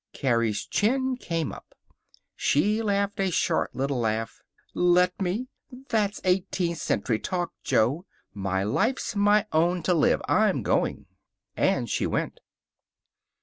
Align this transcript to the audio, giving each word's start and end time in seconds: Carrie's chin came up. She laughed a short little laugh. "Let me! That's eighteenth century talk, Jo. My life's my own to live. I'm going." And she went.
Carrie's 0.13 0.65
chin 0.65 1.15
came 1.15 1.51
up. 1.51 1.75
She 2.35 2.81
laughed 2.81 3.19
a 3.19 3.29
short 3.29 3.75
little 3.75 3.99
laugh. 3.99 4.41
"Let 4.73 5.13
me! 5.21 5.49
That's 5.89 6.19
eighteenth 6.23 6.79
century 6.79 7.19
talk, 7.19 7.53
Jo. 7.63 8.07
My 8.33 8.63
life's 8.63 9.15
my 9.15 9.45
own 9.51 9.83
to 9.83 9.93
live. 9.93 10.23
I'm 10.27 10.63
going." 10.63 11.05
And 11.55 11.87
she 11.87 12.07
went. 12.07 12.39